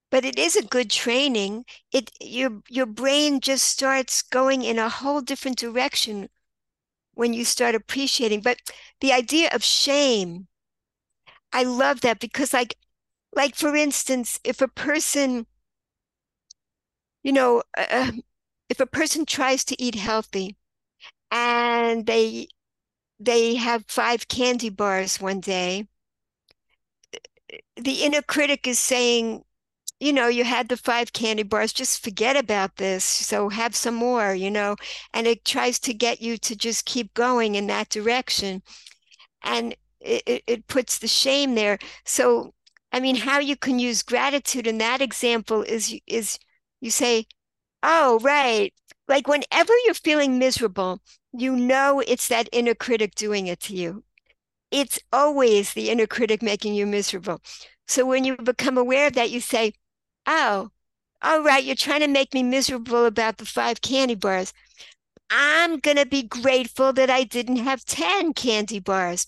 [0.09, 1.65] But it is a good training.
[1.91, 6.29] It your your brain just starts going in a whole different direction
[7.13, 8.41] when you start appreciating.
[8.41, 8.59] But
[9.01, 10.47] the idea of shame,
[11.51, 12.75] I love that because like
[13.33, 15.47] like for instance, if a person
[17.23, 18.11] you know, uh,
[18.69, 20.55] if a person tries to eat healthy
[21.31, 22.47] and they
[23.19, 25.87] they have five candy bars one day.
[27.77, 29.43] The inner critic is saying,
[29.99, 33.05] you know, you had the five candy bars, just forget about this.
[33.05, 34.75] So have some more, you know,
[35.13, 38.63] and it tries to get you to just keep going in that direction.
[39.43, 41.79] And it, it puts the shame there.
[42.05, 42.53] So,
[42.91, 46.39] I mean, how you can use gratitude in that example is is
[46.81, 47.27] you say,
[47.83, 48.73] oh, right.
[49.07, 51.01] Like whenever you're feeling miserable,
[51.39, 54.03] you know it's that inner critic doing it to you.
[54.71, 57.41] It's always the inner critic making you miserable.
[57.87, 59.73] So when you become aware of that, you say,
[60.25, 60.71] oh,
[61.21, 64.53] all right, you're trying to make me miserable about the five candy bars.
[65.29, 69.27] I'm going to be grateful that I didn't have 10 candy bars.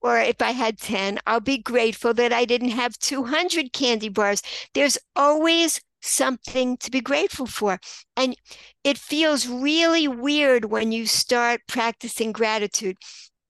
[0.00, 4.42] Or if I had 10, I'll be grateful that I didn't have 200 candy bars.
[4.74, 7.78] There's always something to be grateful for.
[8.16, 8.36] And
[8.84, 12.96] it feels really weird when you start practicing gratitude.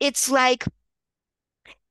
[0.01, 0.65] It's like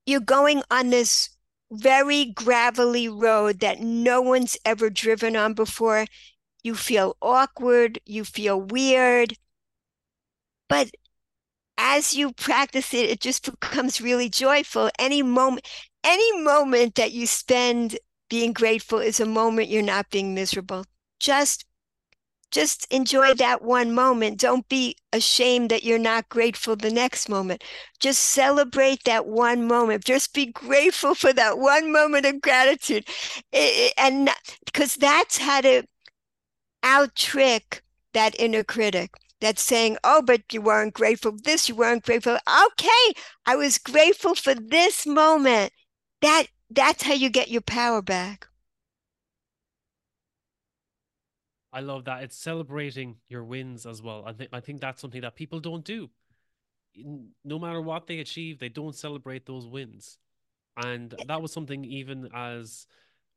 [0.05, 1.29] you're going on this
[1.71, 6.05] very gravelly road that no one's ever driven on before.
[6.63, 9.33] You feel awkward, you feel weird.
[10.67, 10.91] But
[11.77, 14.89] as you practice it, it just becomes really joyful.
[14.97, 15.67] Any moment,
[16.03, 17.97] any moment that you spend
[18.29, 20.85] being grateful is a moment you're not being miserable.
[21.19, 21.65] Just
[22.51, 24.39] just enjoy that one moment.
[24.39, 27.63] Don't be ashamed that you're not grateful the next moment.
[27.99, 30.05] Just celebrate that one moment.
[30.05, 33.07] Just be grateful for that one moment of gratitude.
[33.97, 34.29] and
[34.65, 35.83] because that's how to
[36.83, 37.81] out trick
[38.13, 39.11] that inner critic
[39.41, 42.37] that's saying, oh, but you weren't grateful for this, you weren't grateful.
[42.47, 45.73] Okay, I was grateful for this moment.
[46.21, 48.47] That that's how you get your power back.
[51.71, 52.23] I love that.
[52.23, 54.23] It's celebrating your wins as well.
[54.25, 56.09] I think I think that's something that people don't do.
[57.43, 60.17] No matter what they achieve, they don't celebrate those wins.
[60.77, 62.87] And that was something even as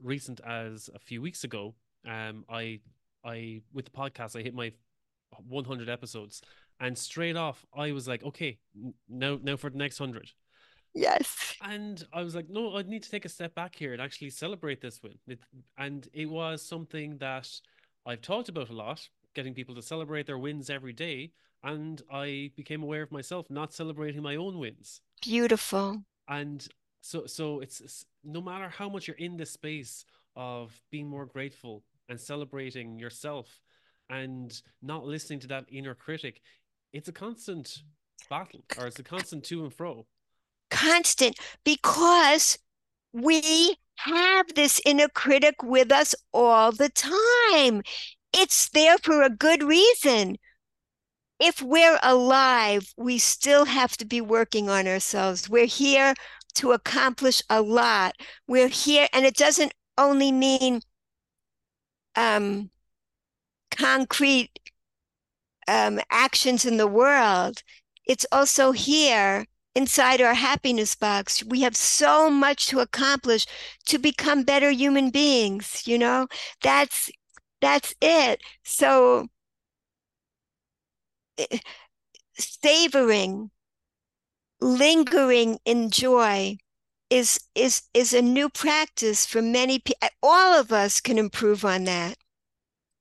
[0.00, 1.74] recent as a few weeks ago.
[2.06, 2.80] Um, I
[3.24, 4.72] I with the podcast, I hit my
[5.48, 6.40] 100 episodes,
[6.78, 8.58] and straight off, I was like, okay,
[9.08, 10.30] now now for the next hundred.
[10.98, 11.54] Yes.
[11.62, 14.30] And I was like, no, I need to take a step back here and actually
[14.30, 15.14] celebrate this win.
[15.28, 15.38] It,
[15.76, 17.48] and it was something that
[18.04, 21.30] I've talked about a lot, getting people to celebrate their wins every day.
[21.62, 25.00] And I became aware of myself not celebrating my own wins.
[25.22, 26.02] Beautiful.
[26.28, 26.66] And
[27.00, 31.26] so, so it's, it's no matter how much you're in the space of being more
[31.26, 33.60] grateful and celebrating yourself
[34.10, 36.40] and not listening to that inner critic,
[36.92, 37.82] it's a constant
[38.28, 40.06] battle or it's a constant to and fro.
[40.70, 42.58] Constant because
[43.12, 47.82] we have this inner critic with us all the time.
[48.32, 50.36] It's there for a good reason.
[51.40, 55.48] If we're alive, we still have to be working on ourselves.
[55.48, 56.14] We're here
[56.54, 58.14] to accomplish a lot.
[58.46, 60.80] We're here, and it doesn't only mean
[62.16, 62.70] um,
[63.70, 64.50] concrete
[65.68, 67.62] um, actions in the world.
[68.04, 69.46] It's also here
[69.78, 71.44] inside our happiness box.
[71.44, 73.46] We have so much to accomplish
[73.86, 76.26] to become better human beings, you know?
[76.62, 77.10] That's
[77.60, 78.40] that's it.
[78.64, 79.28] So
[81.36, 81.58] eh,
[82.38, 83.50] savoring,
[84.60, 86.58] lingering in joy
[87.10, 90.08] is is is a new practice for many people.
[90.22, 92.16] All of us can improve on that.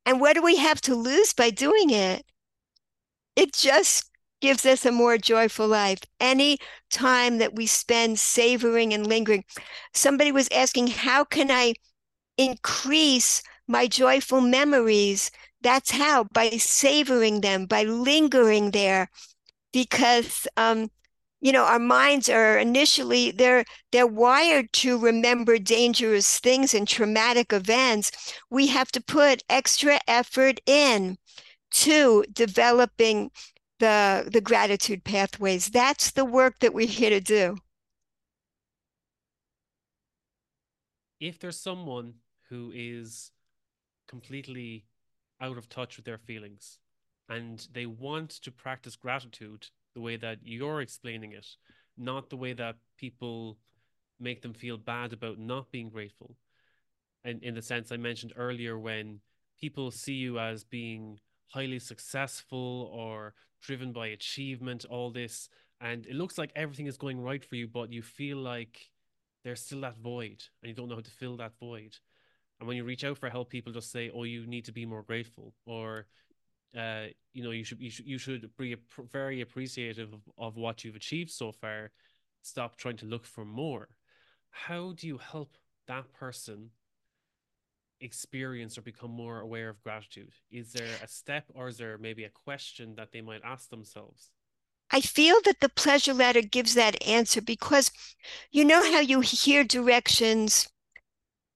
[0.06, 2.26] And what do we have to lose by doing it?
[3.38, 4.10] It just
[4.42, 6.00] gives us a more joyful life.
[6.20, 6.58] Any
[6.92, 9.44] time that we spend savoring and lingering.
[9.94, 11.74] Somebody was asking, how can I
[12.38, 15.32] increase my joyful memories?
[15.62, 19.10] That's how, by savoring them, by lingering there,
[19.74, 20.90] because um,
[21.42, 27.54] you know our minds are initially they're they're wired to remember dangerous things and traumatic
[27.54, 28.12] events
[28.50, 31.18] we have to put extra effort in
[31.72, 33.30] to developing
[33.80, 35.70] the the gratitude pathways.
[35.70, 37.58] That's the work that we're here to do.
[41.20, 42.16] If there's someone
[42.50, 43.32] who is
[44.08, 44.86] completely
[45.42, 46.80] out of touch with their feelings
[47.30, 51.46] and they want to practice gratitude the way that you're explaining it
[51.98, 53.58] not the way that people
[54.20, 56.36] make them feel bad about not being grateful
[57.24, 59.20] and in the sense i mentioned earlier when
[59.60, 65.50] people see you as being highly successful or driven by achievement, all this,
[65.82, 68.90] and it looks like everything is going right for you, but you feel like
[69.44, 71.96] there's still that void and you don't know how to fill that void.
[72.60, 74.86] And when you reach out for help, people just say, Oh, you need to be
[74.86, 76.08] more grateful, or
[76.78, 78.76] uh, you know, you should you should you should be
[79.12, 81.92] very appreciative of, of what you've achieved so far.
[82.42, 83.90] Stop trying to look for more.
[84.50, 86.72] How do you help that person
[88.02, 90.32] experience or become more aware of gratitude?
[90.52, 94.32] Is there a step or is there maybe a question that they might ask themselves?
[94.90, 97.92] I feel that the pleasure ladder gives that answer because
[98.52, 100.70] you know how you hear directions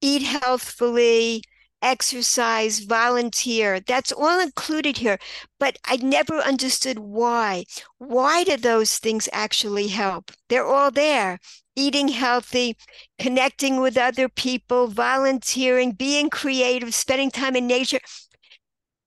[0.01, 1.43] eat healthfully,
[1.81, 3.79] exercise, volunteer.
[3.79, 5.17] That's all included here.
[5.59, 7.65] But I never understood why.
[7.97, 10.31] Why do those things actually help?
[10.49, 11.39] They're all there.
[11.75, 12.77] Eating healthy,
[13.17, 17.99] connecting with other people, volunteering, being creative, spending time in nature.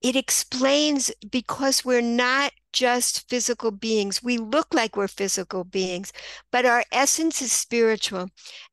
[0.02, 4.22] It explains because we're not just physical beings.
[4.22, 6.12] We look like we're physical beings,
[6.50, 8.28] but our essence is spiritual.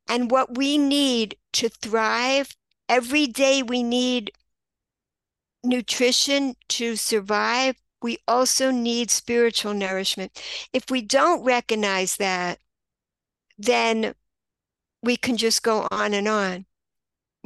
[0.09, 2.55] And what we need to thrive
[2.89, 4.31] every day, we need
[5.63, 7.75] nutrition to survive.
[8.01, 10.41] We also need spiritual nourishment.
[10.73, 12.59] If we don't recognize that,
[13.61, 14.13] then
[15.03, 16.65] we can just go on and on.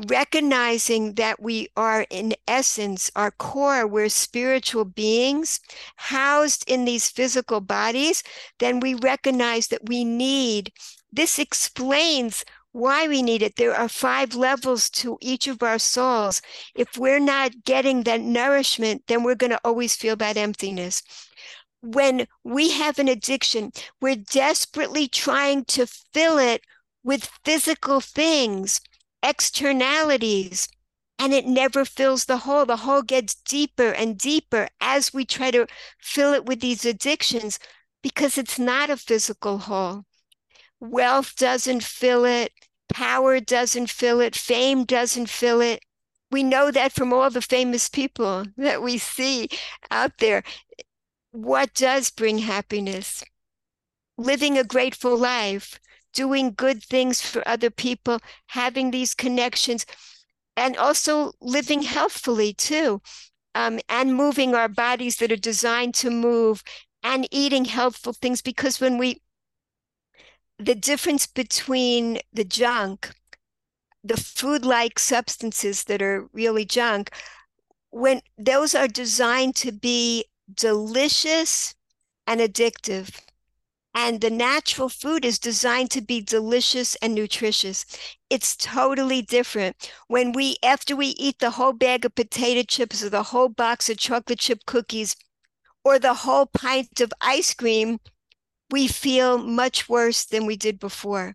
[0.10, 5.62] Recognizing that we are in essence our core we're spiritual beings
[5.96, 8.22] housed in these physical bodies
[8.60, 10.74] then we recognize that we need
[11.14, 12.44] this explains
[12.74, 13.56] why we need it.
[13.56, 16.42] There are five levels to each of our souls.
[16.76, 21.04] If we're not getting that nourishment then we're going to always feel that emptiness
[21.86, 23.72] when we have an addiction
[24.02, 26.62] we're desperately trying to fill it
[27.04, 28.82] with physical things
[29.24, 30.68] externalities
[31.18, 32.66] and it never fills the hole.
[32.66, 35.68] The hole gets deeper and deeper as we try to
[36.00, 37.60] fill it with these addictions
[38.04, 40.04] because it's not a physical hole.
[40.80, 42.52] Wealth doesn't fill it,
[42.94, 45.82] power doesn't fill it, fame doesn't fill it.
[46.32, 49.50] We know that from all the famous people that we see
[49.90, 50.44] out there.
[51.36, 53.22] What does bring happiness?
[54.18, 55.82] Living a grateful life,
[56.14, 59.86] doing good things for other people, having these connections,
[60.56, 63.02] and also living healthfully too,
[63.54, 66.64] um, and moving our bodies that are designed to move
[67.04, 68.42] and eating healthful things.
[68.42, 69.22] Because when we,
[70.58, 73.12] the difference between the junk,
[74.06, 77.10] the food like substances that are really junk,
[77.90, 80.24] when those are designed to be
[80.54, 81.76] delicious
[82.28, 83.22] and addictive
[83.96, 87.86] and the natural food is designed to be delicious and nutritious.
[88.30, 89.90] It's totally different.
[90.08, 93.90] When we, after we eat the whole bag of potato chips or the whole box
[93.90, 95.16] of chocolate chip cookies
[95.86, 98.00] or the whole pint of ice cream,
[98.70, 101.34] we feel much worse than we did before.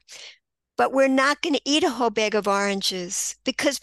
[0.77, 3.81] But we're not going to eat a whole bag of oranges because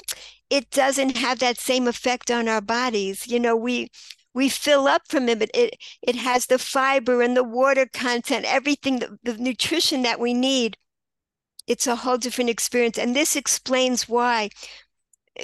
[0.51, 3.28] it doesn't have that same effect on our bodies.
[3.28, 3.89] You know, we
[4.38, 5.49] we fill up from it.
[5.55, 10.31] It it has the fiber and the water content, everything, the, the nutrition that we
[10.35, 10.77] need.
[11.65, 14.49] It's a whole different experience, and this explains why.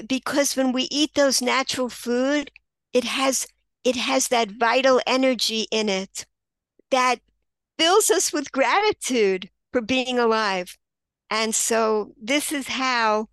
[0.08, 2.52] Because when we eat those natural food,
[2.94, 3.48] it has
[3.84, 6.28] it has that vital energy in it
[6.92, 7.20] that
[7.80, 10.78] fills us with gratitude for being alive.
[11.32, 13.30] And so this is how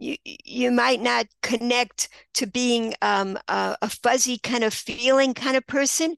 [0.00, 5.56] you you might not connect to being um, a, a, fuzzy kind of feeling kind
[5.56, 6.16] of person,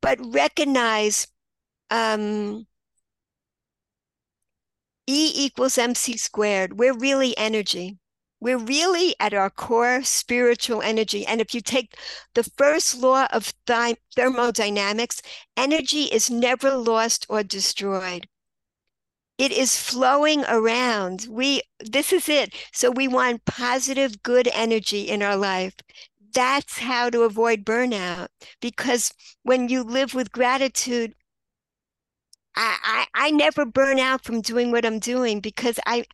[0.00, 1.26] but recognize
[1.90, 2.66] um,
[5.08, 6.78] E equals MC squared.
[6.78, 7.98] We're really energy.
[8.40, 11.26] We're really at our core spiritual energy.
[11.26, 11.96] And if you take
[12.34, 15.22] the first law of th- thermodynamics,
[15.56, 18.28] energy is never lost or destroyed
[19.38, 25.22] it is flowing around we this is it so we want positive good energy in
[25.22, 25.74] our life
[26.32, 28.28] that's how to avoid burnout
[28.60, 29.12] because
[29.42, 31.14] when you live with gratitude
[32.54, 36.04] I, I, I never burn out from doing what I'm doing because I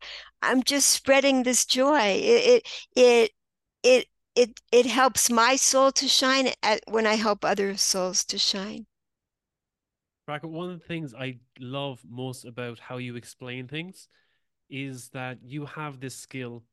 [0.42, 2.00] I'm just spreading this joy.
[2.00, 3.30] It it it
[3.82, 8.38] it it, it helps my soul to shine at, when I help other souls to
[8.38, 8.86] shine.
[10.28, 14.08] Bracha, one of the things I love most about how you explain things
[14.70, 16.64] is that you have this skill,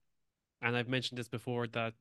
[0.62, 1.94] and I've mentioned this before, that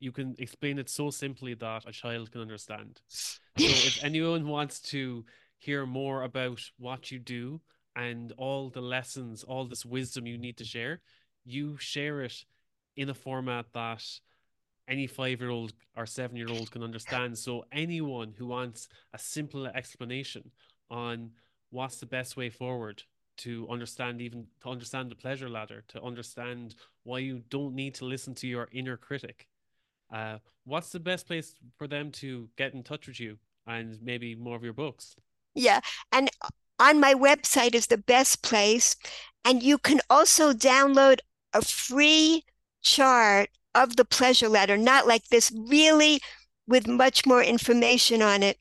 [0.00, 3.00] you can explain it so simply that a child can understand.
[3.08, 5.24] So if anyone wants to
[5.58, 7.60] hear more about what you do
[7.94, 11.02] and all the lessons, all this wisdom you need to share,
[11.44, 12.44] you share it
[12.96, 14.02] in a format that
[14.92, 17.38] any five year old or seven year old can understand.
[17.38, 20.50] So anyone who wants a simple explanation
[20.90, 21.30] on
[21.70, 23.02] what's the best way forward
[23.38, 26.74] to understand even to understand the pleasure ladder, to understand
[27.04, 29.48] why you don't need to listen to your inner critic.
[30.12, 34.34] Uh, what's the best place for them to get in touch with you and maybe
[34.34, 35.16] more of your books?
[35.54, 35.80] Yeah.
[36.12, 36.30] And
[36.78, 38.96] on my website is the best place.
[39.44, 41.20] And you can also download
[41.54, 42.44] a free
[42.82, 46.20] chart of the pleasure ladder, not like this, really
[46.66, 48.58] with much more information on it.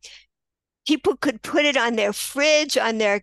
[0.88, 3.22] People could put it on their fridge, on their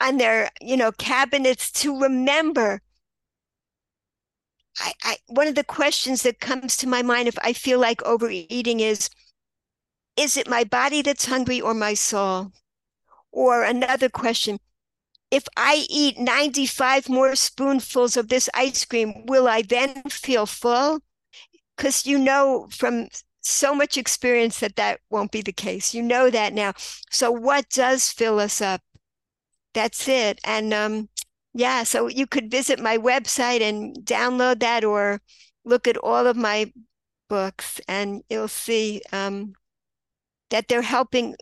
[0.00, 2.80] on their, you know, cabinets to remember.
[4.78, 8.02] I, I one of the questions that comes to my mind if I feel like
[8.02, 9.08] overeating is
[10.16, 12.52] is it my body that's hungry or my soul?
[13.30, 14.58] Or another question,
[15.30, 21.00] if I eat 95 more spoonfuls of this ice cream, will I then feel full?
[21.82, 23.08] Because you know from
[23.40, 25.92] so much experience that that won't be the case.
[25.92, 26.74] You know that now.
[27.10, 28.82] So, what does fill us up?
[29.74, 30.38] That's it.
[30.44, 31.08] And um,
[31.54, 35.22] yeah, so you could visit my website and download that or
[35.64, 36.72] look at all of my
[37.28, 39.54] books, and you'll see um,
[40.50, 41.34] that they're helping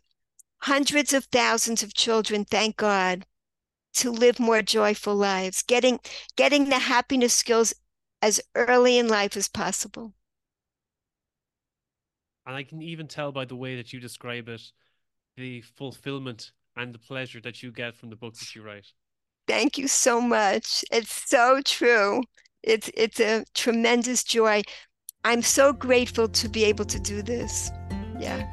[0.63, 3.27] hundreds of thousands of children, thank God,
[3.97, 6.01] to live more joyful lives, getting
[6.35, 7.75] getting the happiness skills
[8.23, 10.15] as early in life as possible.
[12.47, 14.63] And I can even tell by the way that you describe it,
[15.37, 18.87] the fulfillment and the pleasure that you get from the books that you write.
[19.47, 20.85] Thank you so much.
[20.91, 22.23] It's so true.
[22.63, 24.63] It's it's a tremendous joy.
[25.25, 27.71] I'm so grateful to be able to do this.
[28.19, 28.51] Yeah.